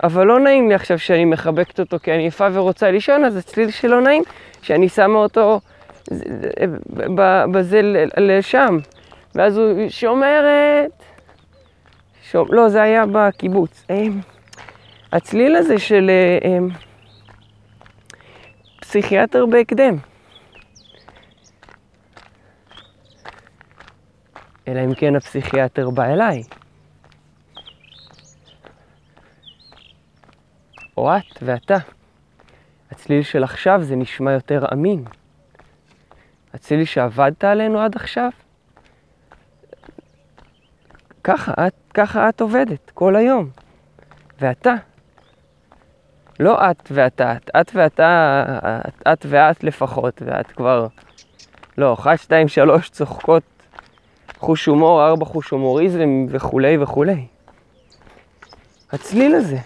[0.03, 3.71] אבל לא נעים לי עכשיו שאני מחבקת אותו כי אני יפה ורוצה לישון, אז הצליל
[3.71, 4.23] שלא נעים,
[4.61, 5.59] שאני שמה אותו
[7.51, 7.81] בזה
[8.17, 8.77] לשם.
[9.35, 10.91] ואז הוא שומרת.
[12.31, 13.85] שום, לא, זה היה בקיבוץ.
[15.11, 16.11] הצליל הזה של
[16.45, 16.69] אמ,
[18.81, 19.97] פסיכיאטר בהקדם.
[24.67, 26.43] אלא אם כן הפסיכיאטר בא אליי.
[30.97, 31.77] או את ואתה.
[32.91, 35.05] הצליל של עכשיו זה נשמע יותר אמין.
[36.53, 38.29] הצליל שעבדת עלינו עד עכשיו,
[41.23, 43.49] ככה את, ככה את עובדת כל היום.
[44.39, 44.73] ואתה.
[46.39, 48.43] לא את ואתה, את, את ואתה,
[48.87, 50.87] את, את ואת לפחות, ואת כבר,
[51.77, 53.43] לא, אחת, שתיים, שלוש צוחקות
[54.37, 57.25] חוש הומור, ארבע חוש הומוריזם וכולי וכולי.
[58.91, 59.57] הצליל הזה.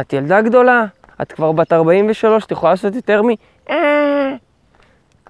[0.00, 0.84] את ילדה גדולה,
[1.22, 3.26] את כבר בת 43, את יכולה לעשות יותר מ...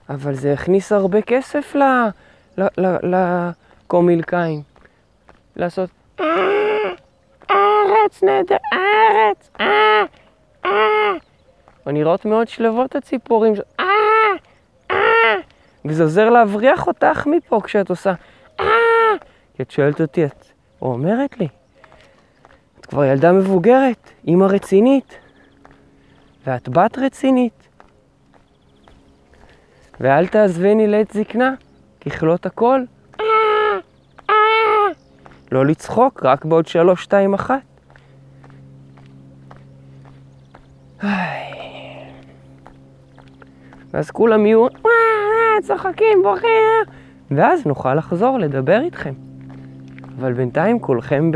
[0.09, 1.77] אבל זה הכניס הרבה כסף
[3.89, 4.63] לקומילקאים.
[5.57, 5.91] לעשות...
[7.51, 10.03] ארץ נהדר, ארץ, אה,
[10.65, 11.13] אה.
[11.87, 13.85] ונראות מאוד שלוות הציפורים, אה,
[14.91, 14.97] אה.
[15.85, 18.13] וזה עוזר להבריח אותך מפה כשאת עושה
[18.61, 18.67] אה.
[19.55, 20.47] כי את שואלת אותי, את
[20.83, 21.49] אומרת לי,
[22.81, 25.19] את כבר ילדה מבוגרת, אימא רצינית,
[26.47, 27.69] ואת בת רצינית.
[30.01, 31.55] ואל תעזבני לעת זקנה,
[32.01, 32.81] ככלות הכל.
[35.53, 37.63] לא לצחוק, רק בעוד שלוש, שתיים, אחת.
[43.91, 44.67] ואז כולם יהיו
[45.63, 46.51] צוחקים, בוכים,
[47.31, 49.15] ואז נוכל לחזור לדבר איתכם.
[50.19, 51.31] אבל בינתיים כולכם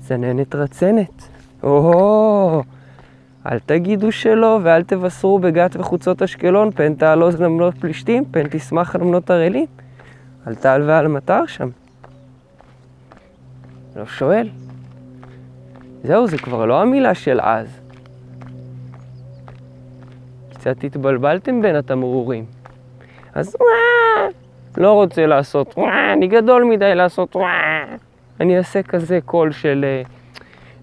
[0.00, 1.28] בצננת רצנת.
[1.62, 2.62] או
[3.46, 9.30] אל תגידו שלא ואל תבשרו בגת וחוצות אשקלון, פן תעלוז למנות פלישתים, פן תשמח למנות
[9.30, 9.66] ערלים.
[10.46, 11.68] על טל ועל מטר שם.
[13.96, 14.48] לא שואל.
[16.04, 17.80] זהו, זה כבר לא המילה של אז.
[20.54, 22.44] קצת התבלבלתם בין התמרורים.
[23.34, 24.32] אז וואו,
[24.76, 27.48] לא רוצה לעשות וואו, אני גדול מדי לעשות וואו.
[28.40, 30.02] אני אעשה כזה קול של אה,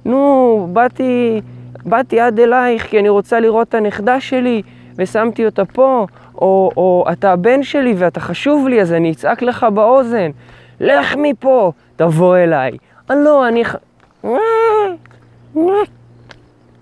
[0.05, 1.41] נו, באתי,
[1.85, 4.61] באתי עד אלייך כי אני רוצה לראות את הנכדה שלי
[4.95, 6.05] ושמתי אותה פה,
[6.35, 10.31] או, או אתה הבן שלי ואתה חשוב לי אז אני אצעק לך באוזן,
[10.79, 12.77] לך מפה, תבוא אליי.
[13.11, 13.63] אה, לא, אני...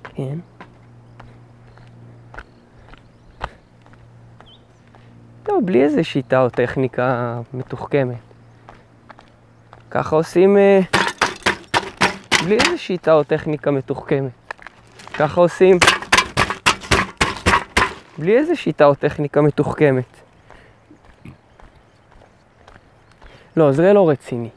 [0.04, 0.38] כן.
[5.48, 8.18] לא, בלי איזה שיטה או טכניקה מתוחכמת.
[9.92, 10.58] ככה עושים...
[10.58, 10.80] אה,
[12.46, 14.32] בלי איזה שיטה או טכניקה מתוחכמת.
[15.14, 15.78] ככה עושים...
[18.18, 20.22] בלי איזה שיטה או טכניקה מתוחכמת.
[23.58, 24.50] לא, זה לא רציני.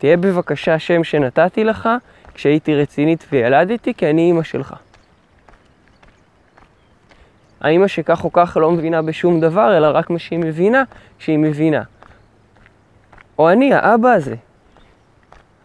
[0.00, 1.88] תהיה בבקשה שם שנתתי לך
[2.34, 4.74] כשהייתי רצינית וילדתי, כי אני אימא שלך.
[7.60, 10.82] האימא שכך או כך לא מבינה בשום דבר, אלא רק מה שהיא מבינה,
[11.18, 11.82] שהיא מבינה.
[13.38, 14.34] או אני, האבא הזה.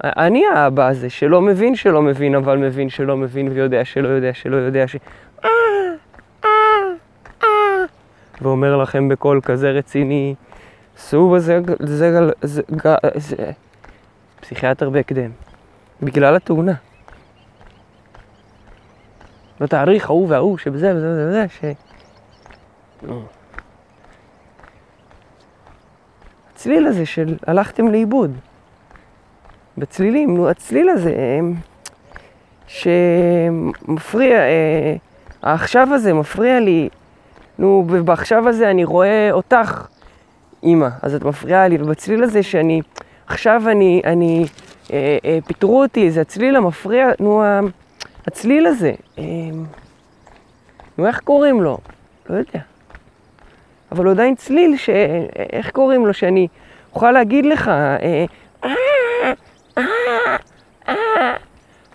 [0.03, 4.55] אני האבא הזה, שלא מבין שלא מבין, אבל מבין שלא מבין, ויודע שלא יודע שלא
[4.55, 4.95] יודע ש...
[8.41, 10.35] ואומר לכם בקול כזה רציני,
[10.97, 12.61] סעו בזה, זה, זה,
[14.45, 15.31] זה, פסיכיאטר בהקדם,
[16.01, 16.73] בגלל התאונה.
[19.59, 21.63] בתאריך ההוא וההוא, שבזה וזה וזה וזה, ש...
[26.53, 28.31] הצליל הזה של הלכתם לאיבוד.
[29.77, 31.39] בצלילים, נו, הצליל הזה
[32.67, 34.95] שמפריע, אה,
[35.41, 36.89] העכשיו הזה מפריע לי,
[37.59, 39.87] נו, בעכשיו הזה אני רואה אותך,
[40.63, 42.81] אימא, אז את מפריעה לי, ובצליל הזה שאני,
[43.27, 44.45] עכשיו אני, אני,
[44.93, 47.43] אה, אה, פיטרו אותי, זה הצליל המפריע, נו,
[48.27, 49.23] הצליל הזה, אה,
[50.97, 51.77] נו, איך קוראים לו?
[52.29, 52.59] לא יודע.
[53.91, 54.89] אבל הוא עדיין צליל, ש...
[55.53, 56.47] איך קוראים לו, שאני
[56.93, 58.25] אוכל להגיד לך, אה,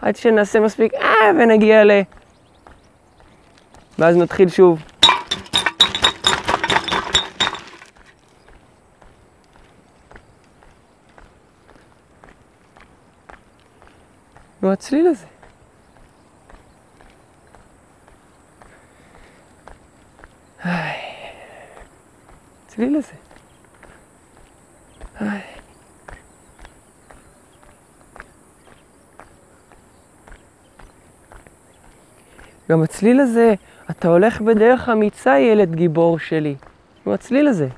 [0.03, 1.91] עד שנעשה מספיק אה, ונגיע ל...
[3.99, 4.83] ואז נתחיל שוב.
[14.63, 15.27] נו, הצליל הזה.
[22.67, 23.13] הצליל הזה.
[32.71, 33.55] גם הצליל הזה,
[33.91, 36.57] אתה הולך בדרך אמיצה, ילד גיבור שלי.
[37.05, 37.69] הוא הצליל הזה.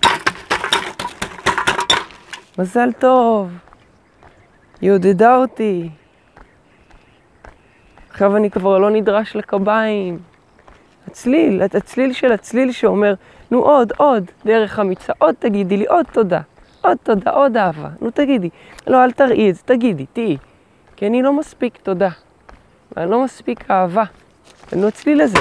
[2.59, 3.51] מזל טוב,
[4.81, 5.91] היא עודדה אותי.
[8.13, 10.19] עכשיו אני כבר לא נדרש לקביים.
[11.07, 13.15] הצליל, הצליל של הצליל שאומר,
[13.51, 16.41] נו עוד, עוד, דרך אמיצה, עוד תגידי לי, עוד תודה,
[16.81, 18.51] עוד תודה, עוד אהבה, נו תגידי.
[18.87, 20.37] לא, אל תראי את זה, תגידי, תהיי.
[20.97, 22.09] כי אני לא מספיק תודה,
[22.97, 24.05] ואני לא מספיק אהבה.
[24.73, 25.39] נו הצליל הזה.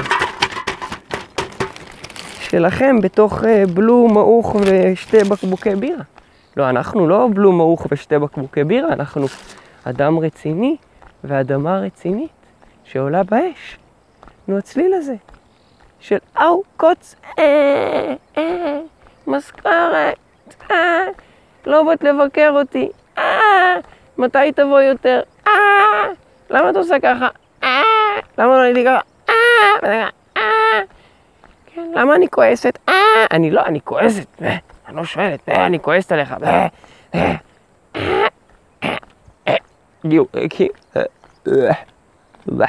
[2.39, 6.03] שלכם בתוך uh, בלו, מעוך ושתי בקבוקי בירה.
[6.57, 9.25] לא, אנחנו לא בלו, מעוך ושתי בקבוקי בירה, אנחנו
[9.83, 10.77] אדם רציני
[11.23, 12.40] ואדמה רצינית
[12.91, 13.77] שעולה באש.
[14.47, 15.15] נו הצליל הזה.
[15.99, 18.79] של אאו, קוץ, אה, אה,
[19.27, 20.17] משכורת,
[20.71, 21.05] אה,
[21.65, 23.75] לא באת לבקר אותי, אה,
[24.17, 25.51] מתי תבוא יותר, אה,
[26.49, 27.27] למה אתה עושה ככה?
[27.63, 27.81] אה,
[28.37, 28.99] למה לא הייתי ככה?
[29.29, 30.79] אה, אה,
[31.65, 32.79] כן, למה אני כועסת?
[32.89, 32.93] אה,
[33.31, 37.35] אני לא, אני כועסת, אה, אני לא שואלת, אה, אני כועסת עליך, אה,
[42.47, 42.65] אה.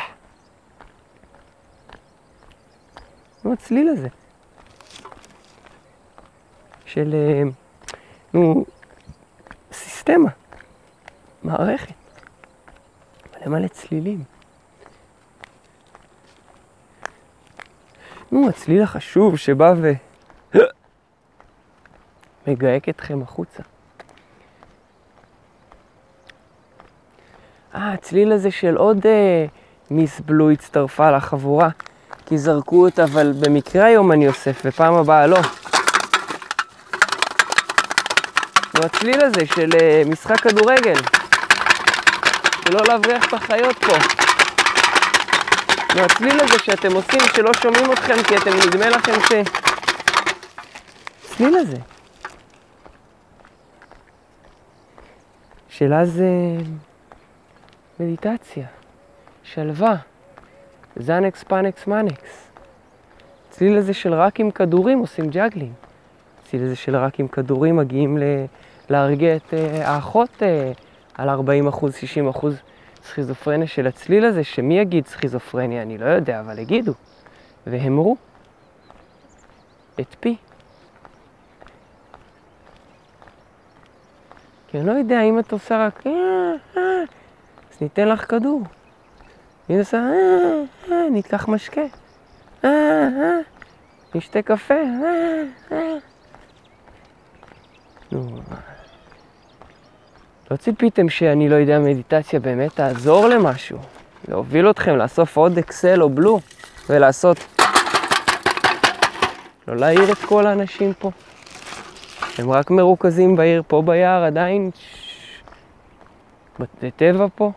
[3.45, 4.09] נו, הצליל הזה.
[6.87, 7.43] של, אה,
[8.35, 8.65] נו,
[9.73, 10.31] סיסטמה,
[11.43, 11.95] מערכת,
[13.35, 14.25] מלא מלא צלילים.
[18.33, 19.93] נו, הצליל החשוב שבא ו...
[22.47, 23.63] מגהק אתכם החוצה.
[27.75, 29.47] אה, הצליל הזה של עוד אה,
[29.93, 31.69] מיס בלו הצטרפה לחבורה,
[32.27, 35.39] כי זרקו אותה, אבל במקרה היום אני אוסף, ופעם הבאה לא.
[38.77, 40.95] הוא הצליל הזה של אה, משחק כדורגל.
[42.65, 43.93] שלא להבריח את החיות פה.
[45.97, 49.33] והצליל הזה שאתם עושים, שלא שומעים אתכם כי אתם נדמה לכם ש...
[51.25, 51.77] הצליל הזה.
[55.69, 56.27] שאלה זה
[58.01, 58.67] מדיטציה,
[59.43, 59.97] שלווה,
[60.97, 62.49] זנקס פאנקס מנקס.
[63.49, 65.73] הצליל הזה של רק עם כדורים עושים ג'אגלינג.
[66.43, 68.23] הצליל הזה של רק עם כדורים מגיעים ל...
[68.91, 70.79] להרגיע את uh, האחות uh,
[71.15, 72.57] על 40 אחוז, 60 אחוז
[73.05, 75.83] סכיזופרניה של הצליל הזה, שמי יגיד סכיזופרניה?
[75.83, 76.93] אני לא יודע, אבל הגידו.
[77.67, 78.17] והמרו.
[80.01, 80.37] את פי.
[84.69, 86.13] כי אני לא יודע אם את עושה רק אה,
[87.73, 88.63] אז ניתן לך כדור.
[89.71, 91.81] אם עושה אה, אה, ניקח משקה.
[92.65, 93.39] אה, אה,
[94.15, 94.75] נשתה קפה.
[94.75, 95.43] אה,
[95.73, 95.97] אה.
[98.13, 98.41] נו,
[100.51, 103.79] לא ציפיתם שאני לא יודע מדיטציה באמת תעזור למשהו,
[104.29, 106.41] להוביל אתכם לאסוף עוד אקסל או בלו
[106.89, 107.37] ולעשות...
[109.69, 111.11] לא להעיר את כל האנשים פה.
[112.39, 114.71] הם רק מרוכזים בעיר, פה ביער עדיין...
[116.59, 117.53] בטבע פה.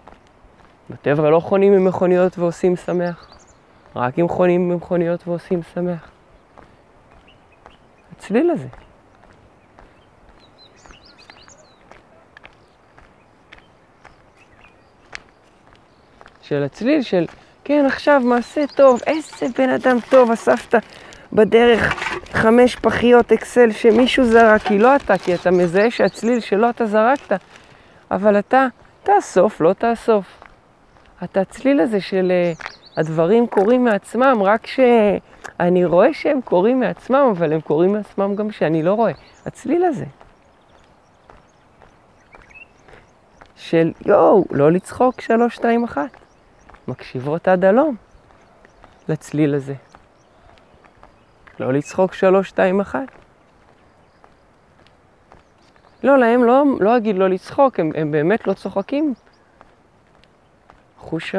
[0.89, 3.29] בטבע לא חונים עם מכוניות ועושים שמח.
[3.95, 6.09] רק אם חונים במכוניות ועושים שמח.
[8.11, 8.67] הצליל הזה.
[16.41, 17.25] של הצליל של,
[17.63, 20.75] כן, עכשיו מעשה טוב, איזה בן אדם טוב, אספת
[21.33, 21.93] בדרך
[22.31, 27.39] חמש פחיות אקסל שמישהו זרק, כי לא אתה, כי אתה מזהה שהצליל שלא אתה זרקת,
[28.11, 28.67] אבל אתה
[29.03, 30.44] תאסוף, לא תאסוף.
[31.23, 37.53] אתה הצליל הזה של uh, הדברים קורים מעצמם, רק שאני רואה שהם קורים מעצמם, אבל
[37.53, 39.11] הם קורים מעצמם גם שאני לא רואה.
[39.45, 40.05] הצליל הזה.
[43.55, 46.09] של יואו, לא לצחוק שלוש, שתיים, אחת.
[46.87, 47.95] מקשיבות עד הלום
[49.09, 49.73] לצליל הזה.
[51.59, 53.07] לא לצחוק שלוש, שתיים, אחת.
[56.03, 59.13] לא, להם לא, לא אגיד לא לצחוק, הם, הם באמת לא צוחקים.
[61.05, 61.35] חוש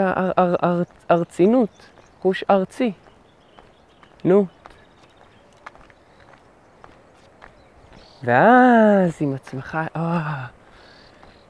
[1.08, 1.88] הארצינות,
[2.22, 2.92] חוש ארצי.
[4.24, 4.46] נו.
[8.24, 10.46] ואז עם עצמך, אה,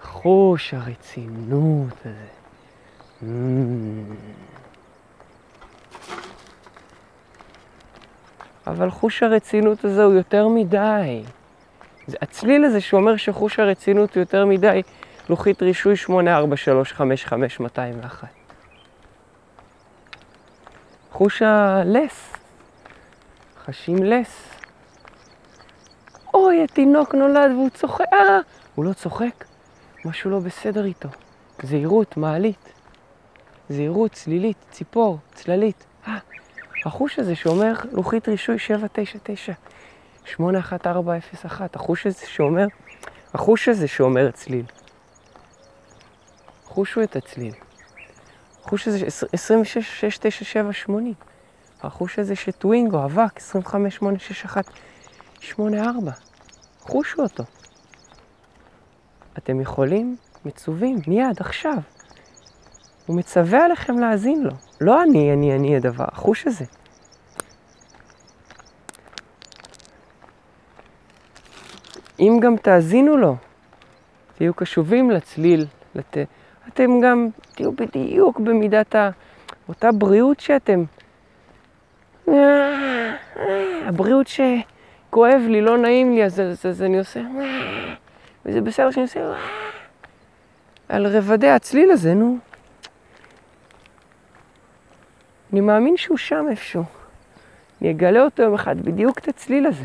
[0.02, 2.26] חוש הרצינות הזה.
[3.22, 3.26] Mm.
[8.66, 11.22] אבל חוש הרצינות הזה הוא יותר מדי.
[12.22, 14.82] הצליל הזה שאומר שחוש הרצינות הוא יותר מדי,
[15.28, 16.08] לוחית רישוי 84355201.
[21.12, 22.32] חוש הלס,
[23.64, 24.48] חשים לס.
[26.34, 28.38] אוי, התינוק נולד והוא צוחק, אה,
[28.74, 29.44] הוא לא צוחק,
[30.04, 31.08] משהו לא בסדר איתו.
[31.62, 32.72] זהירות, מעלית.
[33.68, 35.84] זהירות, צלילית, ציפור, צללית.
[36.08, 36.18] אה,
[36.84, 39.52] החוש הזה שאומר לוחית רישוי 799,
[40.24, 42.66] 81401, החוש הזה שאומר,
[43.34, 44.64] החוש הזה שאומר צליל.
[46.76, 47.54] חושו את הצליל.
[48.64, 51.14] החוש הזה 2669780.
[51.82, 56.12] החוש הזה שטווינגו, אבק, 2586184.
[56.80, 57.44] חושו אותו.
[59.38, 61.76] אתם יכולים, מצווים, מיד, עכשיו.
[63.06, 64.52] הוא מצווה עליכם להאזין לו.
[64.80, 66.64] לא אני, אני, אני הדבר, החוש הזה.
[72.20, 73.36] אם גם תאזינו לו,
[74.34, 76.16] תהיו קשובים לצליל, לת...
[76.68, 79.10] אתם גם תהיו בדיוק במידת ה...
[79.68, 80.84] אותה בריאות שאתם...
[83.86, 87.20] הבריאות שכואב לי, לא נעים לי, אז, אז, אז אני עושה...
[88.44, 89.32] וזה בסדר שאני עושה...
[90.88, 92.38] על רבדי הצליל הזה, נו.
[95.52, 96.84] אני מאמין שהוא שם איפשהו.
[97.80, 99.84] אני אגלה אותו יום אחד, בדיוק את הצליל הזה.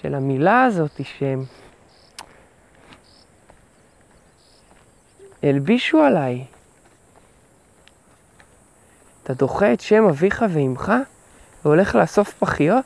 [0.00, 1.42] של המילה הזאת שהם
[5.42, 6.44] הלבישו עליי.
[9.22, 10.92] אתה דוחה את שם אביך ואמך
[11.64, 12.84] והולך לאסוף פחיות?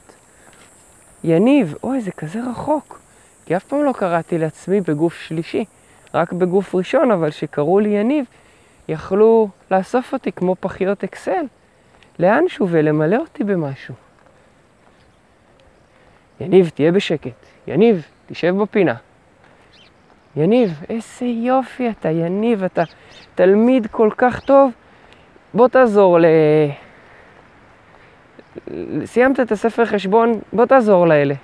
[1.24, 3.00] יניב, אוי, זה כזה רחוק.
[3.46, 5.64] כי אף פעם לא קראתי לעצמי בגוף שלישי,
[6.14, 8.24] רק בגוף ראשון, אבל שקראו לי יניב,
[8.88, 11.44] יכלו לאסוף אותי כמו פחיות אקסל,
[12.18, 13.94] לאנשהו ולמלא אותי במשהו.
[16.40, 17.30] יניב, תהיה בשקט.
[17.66, 18.94] יניב, תשב בפינה.
[20.36, 22.82] יניב, איזה יופי אתה, יניב, אתה
[23.34, 24.72] תלמיד כל כך טוב.
[25.54, 26.26] בוא תעזור ל...
[29.04, 31.34] סיימת את הספר חשבון, בוא תעזור לאלה.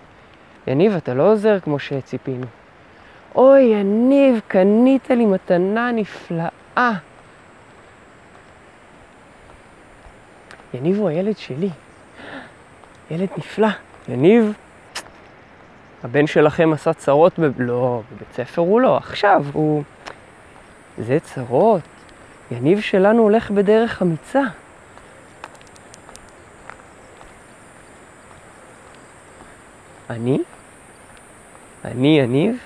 [0.67, 2.47] יניב, אתה לא עוזר כמו שציפינו.
[3.35, 6.93] אוי, יניב, קנית לי מתנה נפלאה.
[10.75, 11.69] יניב הוא הילד שלי.
[13.11, 13.69] ילד נפלא.
[14.09, 14.53] יניב,
[16.05, 17.51] הבן שלכם עשה צרות ב...
[17.59, 19.83] לא, בבית ספר הוא לא, עכשיו הוא...
[20.99, 21.81] זה צרות.
[22.51, 24.43] יניב שלנו הולך בדרך אמיצה.
[30.11, 30.39] אני?
[31.85, 32.57] אני יניב?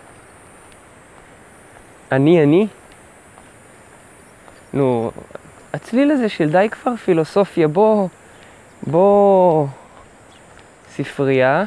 [2.12, 2.66] אני אני?
[4.72, 5.10] נו,
[5.72, 8.08] הצליל הזה של די כבר פילוסופיה, בוא,
[8.86, 9.66] בוא,
[10.88, 11.64] ספרייה,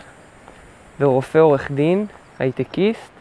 [1.00, 2.06] ורופא עורך דין,
[2.40, 3.12] הייטקיסט,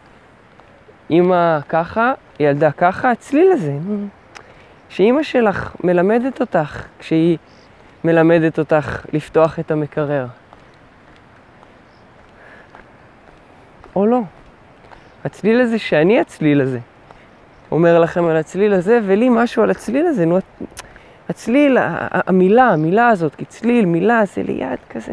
[1.10, 3.78] אימא ככה, ילדה ככה, הצליל הזה.
[4.88, 7.38] שאימא שלך מלמדת אותך כשהיא
[8.04, 10.26] מלמדת אותך לפתוח את המקרר.
[13.96, 14.20] או לא.
[15.24, 16.78] הצליל הזה שאני הצליל הזה.
[17.70, 20.26] אומר לכם על הצליל הזה, ולי משהו על הצליל הזה.
[20.26, 20.38] נו,
[21.28, 21.78] הצליל,
[22.10, 25.12] המילה, המילה הזאת, כי צליל, מילה, זה ליד כזה.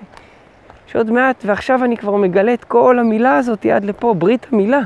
[0.94, 4.80] שעוד מעט, ועכשיו אני כבר מגלה את כל המילה הזאת יד לפה, ברית המילה.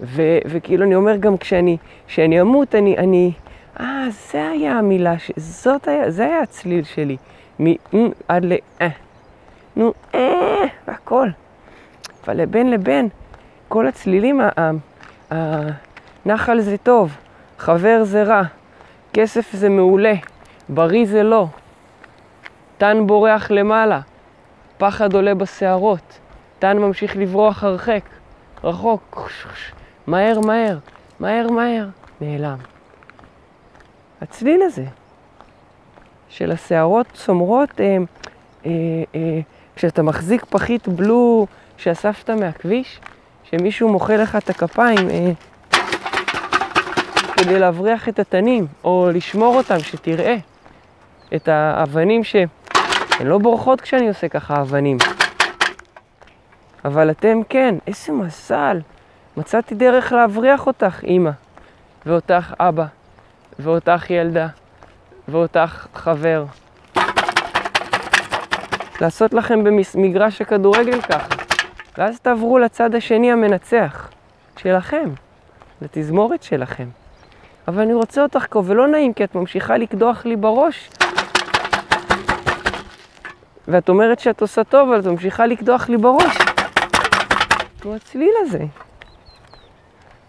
[0.00, 1.76] ו, וכאילו אני אומר גם כשאני,
[2.06, 3.32] כשאני אמות, אני, אני,
[3.80, 5.30] אה, זה היה המילה, ש...
[5.36, 7.16] זאת היה, זה היה הצליל שלי.
[7.60, 7.66] מ...
[8.28, 8.52] עד ל...
[8.80, 8.88] אה.
[9.76, 11.28] נו, אה, והכל.
[12.24, 13.08] אבל לבין לבין,
[13.68, 14.40] כל הצלילים,
[16.26, 17.16] נחל זה טוב,
[17.58, 18.42] חבר זה רע,
[19.12, 20.14] כסף זה מעולה,
[20.68, 21.46] בריא זה לא,
[22.78, 24.00] טן בורח למעלה,
[24.78, 26.18] פחד עולה בשערות,
[26.58, 28.02] טן ממשיך לברוח הרחק,
[28.64, 29.30] רחוק,
[30.06, 30.78] מהר מהר,
[31.20, 31.86] מהר מהר,
[32.20, 32.58] נעלם.
[34.20, 34.84] הצליל הזה
[36.28, 37.96] של השערות צומרות, אה,
[38.66, 38.70] אה,
[39.14, 39.40] אה,
[39.76, 43.00] כשאתה מחזיק פחית בלו שאספת מהכביש,
[43.44, 45.30] שמישהו מוחא לך את הכפיים אה,
[47.36, 50.36] כדי להבריח את התנים, או לשמור אותם, שתראה
[51.34, 52.36] את האבנים ש...
[53.18, 54.98] הן לא בורחות כשאני עושה ככה אבנים.
[56.84, 58.80] אבל אתם כן, איזה מזל.
[59.36, 61.30] מצאתי דרך להבריח אותך, אימא,
[62.06, 62.84] ואותך אבא,
[63.58, 64.46] ואותך ילדה,
[65.28, 66.44] ואותך חבר.
[69.00, 71.34] לעשות לכם במגרש הכדורגל ככה.
[71.98, 74.10] ואז תעברו לצד השני המנצח,
[74.56, 75.10] שלכם,
[75.82, 76.86] לתזמורת שלכם.
[77.68, 80.90] אבל אני רוצה אותך כה, ולא נעים, כי את ממשיכה לקדוח לי בראש.
[83.68, 86.36] ואת אומרת שאת עושה טוב, אבל את ממשיכה לקדוח לי בראש.
[87.84, 88.64] הוא הצליל הזה.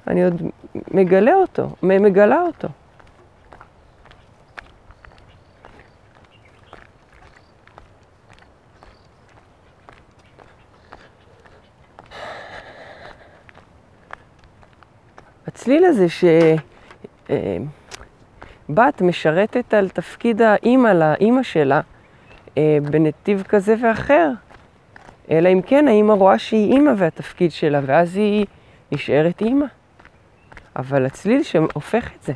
[0.08, 0.42] אני עוד
[0.92, 2.68] מגלה אותו, מגלה אותו.
[15.48, 16.62] הצליל הזה שבת
[19.02, 21.99] אה, משרתת על תפקיד האימא לאימא שלה אה,
[22.82, 24.32] בנתיב כזה ואחר,
[25.32, 28.46] אלא אם כן האימא רואה שהיא אימא והתפקיד שלה, ואז היא
[28.92, 29.66] נשארת אימא.
[30.76, 32.34] אבל הצליל שהופך את זה.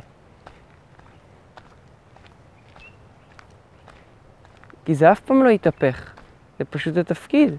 [4.84, 6.12] כי זה אף פעם לא יתהפך,
[6.58, 7.54] זה פשוט התפקיד.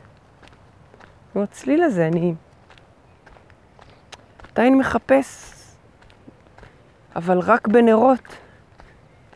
[1.35, 2.33] הצליל הזה, אני
[4.51, 5.55] עדיין מחפש
[7.15, 8.37] אבל רק בנרות,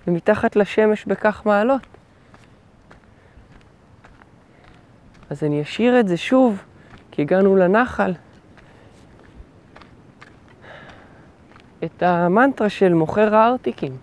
[0.08, 1.88] ומתחת לשמש בכך מעלות.
[5.30, 6.64] אז אני אשאיר את זה שוב,
[7.12, 8.14] כי הגענו לנחל.
[11.84, 13.98] את המנטרה של מוכר הארטיקים.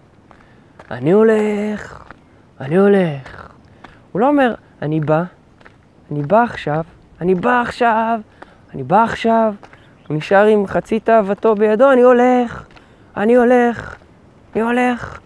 [0.90, 2.04] אני הולך,
[2.60, 3.52] אני הולך.
[4.12, 5.22] הוא לא אומר, אני בא,
[6.10, 6.84] אני בא עכשיו,
[7.20, 8.20] אני בא עכשיו,
[8.74, 9.54] אני בא עכשיו.
[10.08, 12.66] הוא נשאר עם חצי תאוותו בידו, אני הולך.
[13.16, 13.96] אני הולך,
[14.54, 15.20] אני הולך,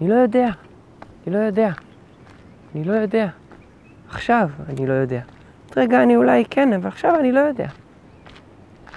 [0.00, 0.48] אני לא יודע.
[1.26, 1.70] אני לא יודע.
[2.74, 3.28] אני לא יודע.
[4.12, 5.20] עכשיו אני לא יודע.
[5.68, 7.66] עוד רגע אני אולי כן, אבל עכשיו אני לא יודע.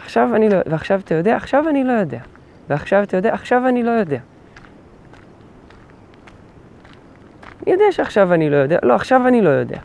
[0.04, 0.58] עכשיו אני לא...
[0.66, 1.36] ועכשיו אתה יודע?
[1.36, 2.20] עכשיו אני לא יודע.
[2.70, 3.34] ועכשיו אתה יודע?
[3.34, 4.20] עכשיו אני לא יודע.
[7.64, 8.78] אני יודע שעכשיו אני לא יודע.
[8.84, 9.80] לא, עכשיו אני לא יודע.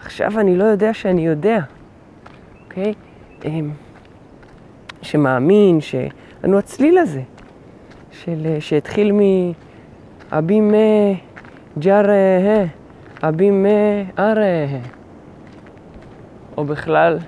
[0.00, 1.60] עכשיו אני לא יודע שאני יודע,
[2.64, 2.94] אוקיי?
[3.44, 3.70] אמ,
[5.02, 7.22] שמאמין, שלנו הצליל הזה,
[8.10, 10.74] של, שהתחיל מאבי מ...
[11.76, 12.68] אבי
[13.24, 13.66] מ...
[14.18, 14.66] ארה,
[16.56, 17.18] או בכלל,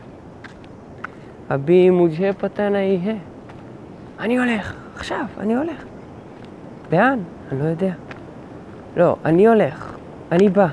[1.55, 3.15] אבי מוג'ה פתנה יהיה.
[4.21, 5.85] אני הולך, עכשיו, אני הולך.
[6.93, 7.19] לאן?
[7.53, 7.93] אני לא יודע.
[8.97, 9.97] לא, אני הולך,
[10.33, 10.67] אני בא.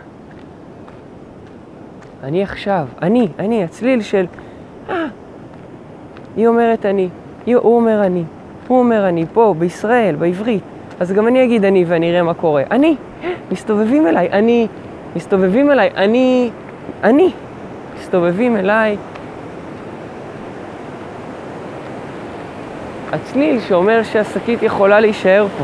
[2.23, 4.25] אני עכשיו, אני, אני, הצליל של...
[4.89, 5.05] אה,
[6.35, 7.09] היא אומרת אני,
[7.45, 8.23] היא, הוא אומר אני,
[8.67, 10.63] הוא אומר אני, פה, בישראל, בעברית.
[10.99, 12.63] אז גם אני אגיד אני ואני אראה מה קורה.
[12.71, 12.95] אני,
[13.51, 14.67] מסתובבים אליי, אני,
[15.15, 16.49] מסתובבים אליי, אני,
[17.03, 17.31] אני,
[17.99, 18.97] מסתובבים אליי.
[23.11, 25.63] הצליל שאומר שהשקית יכולה להישאר פה.